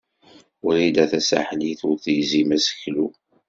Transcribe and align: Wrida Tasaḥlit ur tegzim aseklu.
Wrida 0.63 1.03
Tasaḥlit 1.11 1.81
ur 1.89 1.95
tegzim 2.03 2.49
aseklu. 2.57 3.07